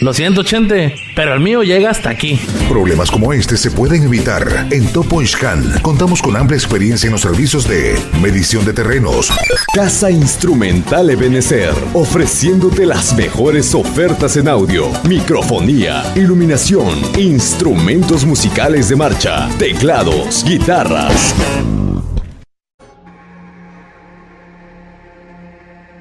Lo 0.00 0.14
siento, 0.14 0.44
Chente, 0.44 0.94
pero 1.16 1.34
el 1.34 1.40
mío 1.40 1.64
llega 1.64 1.90
hasta 1.90 2.10
aquí. 2.10 2.38
Problemas 2.68 3.10
como 3.10 3.32
este 3.32 3.56
se 3.56 3.72
pueden 3.72 4.04
evitar. 4.04 4.68
En 4.70 4.86
Topo 4.92 5.20
Ishkan 5.20 5.80
contamos 5.82 6.22
con 6.22 6.36
amplia 6.36 6.56
experiencia 6.56 7.08
en 7.08 7.12
los 7.12 7.22
servicios 7.22 7.66
de 7.66 7.98
medición 8.22 8.64
de 8.64 8.72
terrenos. 8.72 9.32
Casa 9.74 10.08
Instrumental 10.08 11.10
Ebenecer, 11.10 11.74
ofreciéndote 11.94 12.86
las 12.86 13.16
mejores 13.16 13.74
ofertas 13.74 14.36
en 14.36 14.46
audio, 14.46 14.88
microfonía, 15.08 16.04
iluminación, 16.14 16.96
instrumentos 17.18 18.24
musicales 18.24 18.88
de 18.88 18.94
marcha, 18.94 19.48
teclados, 19.58 20.44
guitarras. 20.44 21.34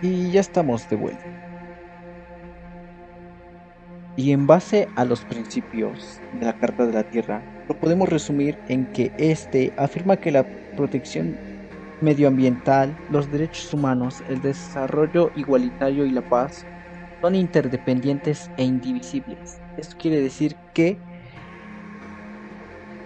Y 0.03 0.29
ya 0.29 0.41
estamos 0.41 0.87
de 0.87 0.95
vuelta. 0.95 1.46
Y 4.17 4.31
en 4.31 4.47
base 4.47 4.91
a 4.95 5.05
los 5.05 5.25
principios 5.25 6.23
de 6.31 6.47
la 6.47 6.57
Carta 6.57 6.87
de 6.87 6.93
la 6.93 7.03
Tierra, 7.03 7.45
lo 7.69 7.77
podemos 7.77 8.09
resumir 8.09 8.59
en 8.65 8.87
que 8.91 9.13
este 9.15 9.75
afirma 9.77 10.17
que 10.17 10.31
la 10.31 10.49
protección 10.75 11.39
medioambiental, 11.99 12.97
los 13.07 13.29
derechos 13.29 13.71
humanos, 13.75 14.23
el 14.27 14.41
desarrollo 14.41 15.31
igualitario 15.35 16.07
y 16.07 16.11
la 16.11 16.23
paz 16.23 16.67
son 17.21 17.35
interdependientes 17.35 18.51
e 18.55 18.63
indivisibles. 18.63 19.61
Esto 19.75 19.95
quiere 19.99 20.19
decir 20.19 20.57
que 20.73 20.99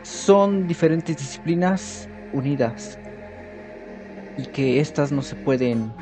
son 0.04 0.66
diferentes 0.66 1.18
disciplinas 1.18 2.10
unidas 2.32 3.02
y 4.38 4.46
que 4.48 4.80
éstas 4.80 5.12
no 5.12 5.24
se 5.24 5.36
pueden 5.36 5.94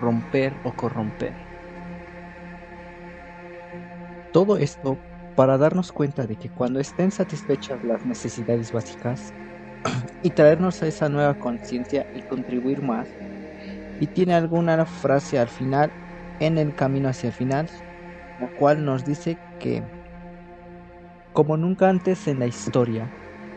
romper 0.00 0.58
o 0.64 0.74
corromper. 0.74 1.45
Todo 4.36 4.58
esto 4.58 5.00
para 5.34 5.56
darnos 5.56 5.92
cuenta 5.92 6.26
de 6.26 6.36
que 6.36 6.50
cuando 6.50 6.78
estén 6.78 7.10
satisfechas 7.10 7.82
las 7.82 8.04
necesidades 8.04 8.70
básicas 8.70 9.32
y 10.20 10.32
traernos 10.32 10.82
a 10.82 10.88
esa 10.88 11.08
nueva 11.08 11.36
conciencia 11.36 12.06
y 12.12 12.20
contribuir 12.20 12.82
más, 12.82 13.08
y 13.98 14.08
tiene 14.08 14.34
alguna 14.34 14.84
frase 14.84 15.38
al 15.38 15.48
final, 15.48 15.94
en 16.38 16.58
el 16.58 16.74
camino 16.74 17.08
hacia 17.08 17.28
el 17.28 17.32
final, 17.32 17.70
la 18.36 18.50
cual 18.50 18.84
nos 18.84 19.04
dice 19.06 19.40
que, 19.58 19.82
como 21.32 21.56
nunca 21.56 21.88
antes 21.88 22.28
en 22.28 22.38
la 22.38 22.46
historia, 22.46 23.14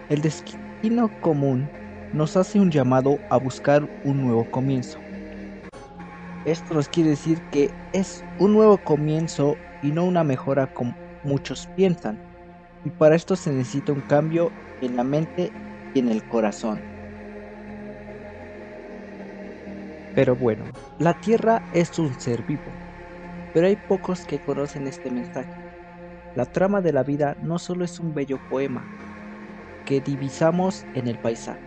el 0.07 0.21
destino 0.21 1.13
común 1.19 1.73
nos 2.13 2.37
hace 2.37 2.57
un 2.57 2.71
llamado 2.71 3.19
a 3.29 3.37
buscar 3.37 3.85
un 4.01 4.21
nuevo 4.21 4.45
comienzo. 4.45 5.03
Esto 6.45 6.73
nos 6.73 6.87
quiere 6.87 7.09
decir 7.09 7.43
que 7.51 7.71
es 7.91 8.23
un 8.37 8.53
nuevo 8.53 8.77
comienzo 8.81 9.59
y 9.81 9.91
no 9.91 10.05
una 10.05 10.23
mejora 10.23 10.67
como 10.67 10.97
muchos 11.23 11.67
piensan. 11.67 12.23
Y 12.83 12.91
para 12.91 13.15
esto 13.15 13.35
se 13.37 13.51
necesita 13.51 13.93
un 13.93 14.01
cambio 14.03 14.57
en 14.81 14.95
la 14.97 15.03
mente 15.05 15.57
y 15.93 15.99
en 15.99 16.09
el 16.09 16.25
corazón. 16.27 16.87
Pero 20.13 20.35
bueno, 20.35 20.71
la 20.97 21.13
Tierra 21.15 21.67
es 21.71 21.97
un 21.99 22.13
ser 22.19 22.43
vivo, 22.43 22.79
pero 23.51 23.67
hay 23.67 23.77
pocos 23.77 24.25
que 24.25 24.41
conocen 24.41 24.87
este 24.87 25.11
mensaje. 25.11 25.65
La 26.33 26.47
trama 26.47 26.81
de 26.81 26.93
la 26.93 27.03
vida 27.03 27.35
no 27.39 27.59
solo 27.59 27.85
es 27.85 27.99
un 27.99 28.13
bello 28.13 28.39
poema 28.39 28.91
que 29.85 30.01
divisamos 30.01 30.87
en 30.93 31.07
el 31.07 31.19
paisaje. 31.19 31.63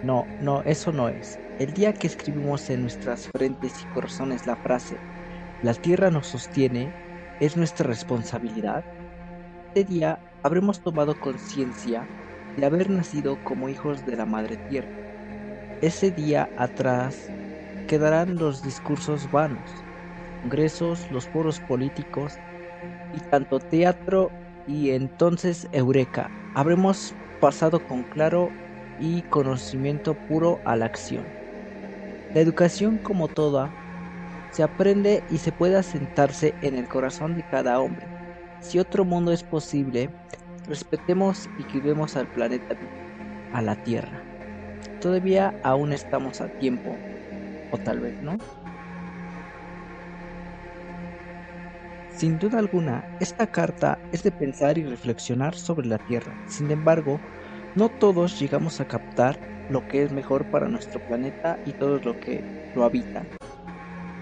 No, 0.00 0.34
no, 0.38 0.62
eso 0.64 0.92
no 0.92 1.08
es. 1.08 1.40
El 1.58 1.74
día 1.74 1.94
que 1.94 2.06
escribimos 2.08 2.70
en 2.70 2.82
nuestras 2.82 3.28
frentes 3.28 3.82
y 3.82 3.86
corazones 3.86 4.46
la 4.46 4.56
frase, 4.56 5.04
la 5.60 5.74
Tierra 5.74 6.10
nos 6.10 6.28
sostiene, 6.28 6.96
es 7.38 7.56
nuestra 7.56 7.86
responsabilidad. 7.88 8.86
Este 9.74 9.84
día 9.84 10.24
habremos 10.42 10.82
tomado 10.82 11.18
conciencia 11.18 12.10
de 12.56 12.66
haber 12.66 12.90
nacido 12.90 13.42
como 13.42 13.68
hijos 13.68 14.04
de 14.04 14.16
la 14.16 14.26
Madre 14.26 14.58
Tierra. 14.58 15.00
Ese 15.80 16.10
día 16.12 16.52
atrás 16.56 17.32
quedarán 17.86 18.36
los 18.36 18.62
discursos 18.62 19.30
vanos, 19.30 19.86
congresos, 20.42 21.10
los 21.10 21.28
foros 21.28 21.60
políticos 21.60 22.42
y 23.10 23.22
tanto 23.22 23.60
teatro 23.60 24.36
y 24.66 24.90
entonces 24.90 25.68
Eureka. 25.72 26.34
Habremos 26.54 27.16
pasado 27.38 27.84
con 27.84 28.04
claro 28.04 28.58
y 28.96 29.24
conocimiento 29.24 30.20
puro 30.20 30.62
a 30.64 30.76
la 30.76 30.86
acción. 30.86 31.36
La 32.32 32.40
educación 32.40 32.98
como 32.98 33.28
toda 33.28 33.76
se 34.50 34.62
aprende 34.62 35.24
y 35.28 35.38
se 35.38 35.52
puede 35.52 35.76
asentarse 35.76 36.56
en 36.60 36.76
el 36.76 36.88
corazón 36.88 37.34
de 37.34 37.44
cada 37.44 37.80
hombre. 37.80 38.12
Si 38.60 38.78
otro 38.78 39.04
mundo 39.04 39.32
es 39.32 39.44
posible, 39.44 40.14
respetemos 40.66 41.50
y 41.56 41.66
cuidemos 41.66 42.16
al 42.16 42.28
planeta, 42.28 42.76
a 43.52 43.62
la 43.62 43.76
Tierra. 43.76 44.28
Todavía 45.00 45.58
aún 45.62 45.92
estamos 45.92 46.40
a 46.40 46.50
tiempo, 46.50 47.02
o 47.70 47.78
tal 47.78 48.00
vez 48.00 48.20
no. 48.20 48.38
Sin 52.08 52.38
duda 52.38 52.58
alguna, 52.58 53.06
esta 53.18 53.46
carta 53.46 54.02
es 54.10 54.22
de 54.22 54.32
pensar 54.32 54.78
y 54.78 54.84
reflexionar 54.84 55.54
sobre 55.54 55.86
la 55.86 55.98
Tierra. 55.98 56.40
Sin 56.44 56.70
embargo, 56.70 57.24
no 57.74 57.90
todos 57.90 58.38
llegamos 58.38 58.80
a 58.80 58.86
captar 58.86 59.40
lo 59.68 59.86
que 59.86 60.02
es 60.02 60.12
mejor 60.12 60.48
para 60.48 60.68
nuestro 60.68 61.00
planeta 61.00 61.60
y 61.64 61.74
todo 61.74 61.98
lo 62.00 62.18
que 62.18 62.46
lo 62.74 62.84
habitan. 62.84 63.37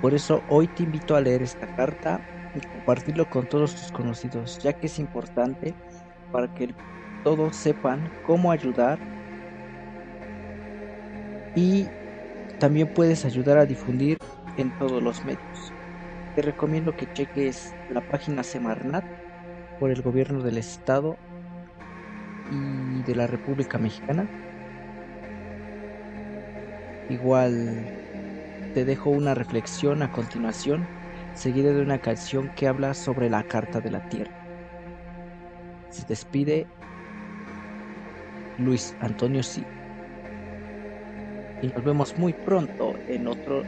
Por 0.07 0.15
eso 0.15 0.45
hoy 0.47 0.69
te 0.69 0.85
invito 0.85 1.17
a 1.17 1.21
leer 1.21 1.43
esta 1.43 1.67
carta 1.67 2.25
y 2.55 2.61
compartirlo 2.61 3.29
con 3.29 3.49
todos 3.49 3.75
tus 3.75 3.91
conocidos, 3.91 4.57
ya 4.61 4.73
que 4.73 4.87
es 4.87 5.01
importante 5.01 5.75
para 6.31 6.47
que 6.47 6.73
todos 7.25 7.57
sepan 7.57 8.09
cómo 8.23 8.53
ayudar 8.53 9.01
y 11.57 11.89
también 12.61 12.87
puedes 12.95 13.25
ayudar 13.25 13.59
a 13.59 13.67
difundir 13.67 14.17
en 14.57 14.71
todos 14.79 15.03
los 15.03 15.25
medios. 15.25 15.73
Te 16.37 16.43
recomiendo 16.43 16.95
que 16.95 17.13
cheques 17.13 17.75
la 17.89 18.01
página 18.01 18.45
Semarnat 18.45 19.03
por 19.81 19.91
el 19.91 20.03
gobierno 20.03 20.45
del 20.45 20.59
estado 20.59 21.17
y 22.53 23.03
de 23.03 23.15
la 23.17 23.27
República 23.27 23.77
Mexicana. 23.79 24.25
Igual 27.11 27.96
te 28.77 28.85
dejo 28.85 29.09
una 29.09 29.35
reflexión 29.35 30.03
a 30.03 30.13
continuación, 30.13 30.87
seguida 31.33 31.73
de 31.73 31.81
una 31.81 31.99
canción 31.99 32.51
que 32.55 32.69
habla 32.69 32.93
sobre 32.93 33.31
la 33.31 33.43
Carta 33.43 33.81
de 33.81 33.91
la 33.91 34.07
Tierra. 34.11 34.33
Se 35.89 36.05
despide 36.05 36.67
Luis 38.59 38.95
Antonio 39.01 39.43
Sí. 39.43 39.65
Y 41.63 41.69
nos 41.69 41.85
vemos 41.85 42.19
muy 42.19 42.35
pronto 42.35 42.93
en 43.09 43.27
otro 43.29 43.63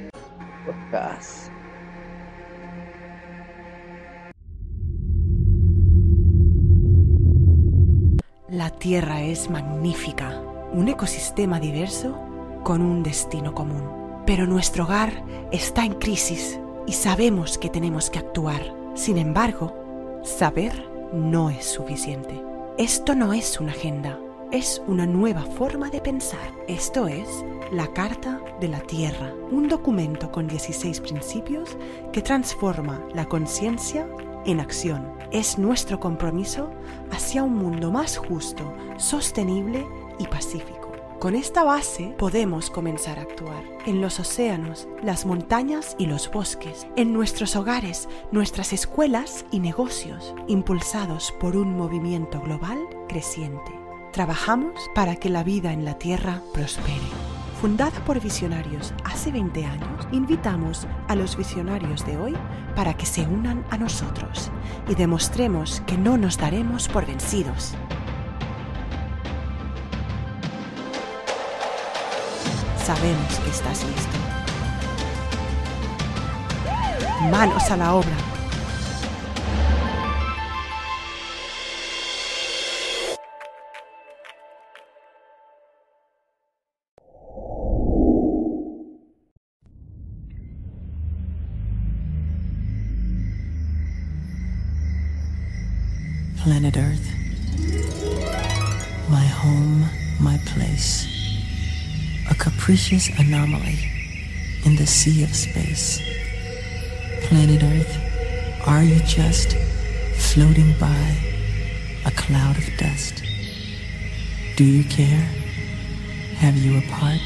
podcast. 0.66 1.50
La 8.50 8.68
Tierra 8.78 9.22
es 9.22 9.48
magnífica, 9.48 10.38
un 10.74 10.86
ecosistema 10.88 11.58
diverso 11.58 12.14
con 12.62 12.82
un 12.82 13.02
destino 13.02 13.54
común. 13.54 14.07
Pero 14.28 14.46
nuestro 14.46 14.84
hogar 14.84 15.24
está 15.52 15.86
en 15.86 15.94
crisis 15.94 16.60
y 16.86 16.92
sabemos 16.92 17.56
que 17.56 17.70
tenemos 17.70 18.10
que 18.10 18.18
actuar. 18.18 18.60
Sin 18.94 19.16
embargo, 19.16 20.20
saber 20.22 20.86
no 21.14 21.48
es 21.48 21.64
suficiente. 21.64 22.38
Esto 22.76 23.14
no 23.14 23.32
es 23.32 23.58
una 23.58 23.72
agenda, 23.72 24.20
es 24.52 24.82
una 24.86 25.06
nueva 25.06 25.40
forma 25.40 25.88
de 25.88 26.02
pensar. 26.02 26.52
Esto 26.66 27.08
es 27.08 27.42
la 27.72 27.86
Carta 27.94 28.38
de 28.60 28.68
la 28.68 28.80
Tierra, 28.80 29.32
un 29.50 29.66
documento 29.66 30.30
con 30.30 30.46
16 30.46 31.00
principios 31.00 31.78
que 32.12 32.20
transforma 32.20 33.02
la 33.14 33.24
conciencia 33.24 34.06
en 34.44 34.60
acción. 34.60 35.10
Es 35.30 35.56
nuestro 35.56 36.00
compromiso 36.00 36.70
hacia 37.12 37.42
un 37.42 37.54
mundo 37.54 37.90
más 37.90 38.18
justo, 38.18 38.74
sostenible 38.98 39.86
y 40.18 40.26
pacífico. 40.26 40.77
Con 41.18 41.35
esta 41.35 41.64
base 41.64 42.14
podemos 42.16 42.70
comenzar 42.70 43.18
a 43.18 43.22
actuar 43.22 43.64
en 43.87 44.00
los 44.00 44.20
océanos, 44.20 44.87
las 45.02 45.26
montañas 45.26 45.96
y 45.98 46.07
los 46.07 46.31
bosques, 46.31 46.87
en 46.94 47.12
nuestros 47.12 47.57
hogares, 47.57 48.09
nuestras 48.31 48.72
escuelas 48.72 49.44
y 49.50 49.59
negocios, 49.59 50.33
impulsados 50.46 51.35
por 51.40 51.57
un 51.57 51.76
movimiento 51.76 52.40
global 52.40 52.78
creciente. 53.09 53.72
Trabajamos 54.12 54.74
para 54.94 55.16
que 55.16 55.28
la 55.28 55.42
vida 55.42 55.72
en 55.72 55.85
la 55.85 55.98
Tierra 55.98 56.40
prospere. 56.54 56.94
Fundada 57.61 57.98
por 58.04 58.20
visionarios 58.20 58.94
hace 59.04 59.33
20 59.33 59.64
años, 59.64 60.07
invitamos 60.12 60.87
a 61.09 61.16
los 61.16 61.37
visionarios 61.37 62.07
de 62.07 62.16
hoy 62.16 62.37
para 62.76 62.94
que 62.94 63.07
se 63.07 63.22
unan 63.22 63.66
a 63.70 63.76
nosotros 63.76 64.52
y 64.88 64.94
demostremos 64.94 65.83
que 65.85 65.98
no 65.98 66.16
nos 66.16 66.38
daremos 66.38 66.87
por 66.87 67.07
vencidos. 67.07 67.74
Sabemos 72.88 73.35
que 73.44 73.51
estás 73.51 73.85
listo. 73.85 74.16
Manos 77.31 77.70
a 77.70 77.77
la 77.77 77.94
obra. 77.96 78.16
Planet 96.42 96.77
Earth. 96.79 97.17
Capricious 102.68 103.09
anomaly 103.18 103.78
in 104.66 104.76
the 104.76 104.87
sea 104.87 105.24
of 105.24 105.35
space. 105.35 106.02
Planet 107.22 107.62
Earth, 107.62 108.66
are 108.66 108.83
you 108.83 109.00
just 109.07 109.57
floating 110.16 110.74
by 110.78 111.16
a 112.04 112.11
cloud 112.11 112.59
of 112.59 112.68
dust? 112.76 113.24
Do 114.57 114.64
you 114.64 114.85
care? 114.85 115.24
Have 116.44 116.59
you 116.59 116.76
a 116.76 116.83
part 116.90 117.24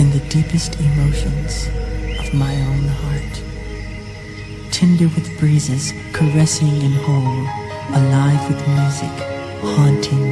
in 0.00 0.10
the 0.10 0.26
deepest 0.28 0.80
emotions 0.80 1.68
of 2.18 2.34
my 2.34 2.56
own 2.56 2.88
heart? 2.88 3.42
Tender 4.72 5.06
with 5.14 5.38
breezes, 5.38 5.92
caressing 6.12 6.82
and 6.82 6.94
whole, 7.06 7.46
alive 7.94 8.48
with 8.48 8.66
music, 8.66 9.14
haunting 9.62 10.27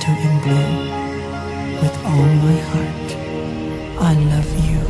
gentle 0.00 0.30
and 0.30 0.42
blue, 0.42 1.80
with 1.82 1.96
all 2.04 2.28
my 2.46 2.58
heart, 2.70 3.08
I 4.00 4.14
love 4.14 4.50
you. 4.70 4.80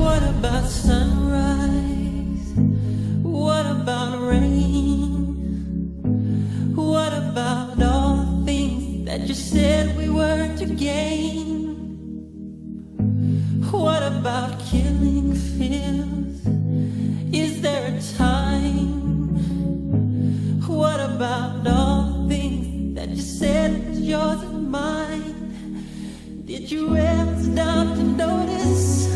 What 0.00 0.22
about 0.22 0.64
sunrise? 0.64 1.23
Did 26.64 26.72
you 26.72 26.96
ever 26.96 27.42
stop 27.42 27.94
to 27.94 28.02
notice 28.02 29.14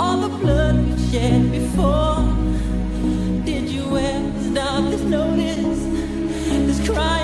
all 0.00 0.16
the 0.26 0.28
blood 0.38 0.74
we 0.88 1.10
shed 1.10 1.52
before? 1.52 2.24
Did 3.44 3.68
you 3.68 3.98
ever 3.98 4.40
stop 4.40 4.90
to 4.90 5.04
notice 5.04 5.84
this 6.66 6.88
crying? 6.88 7.21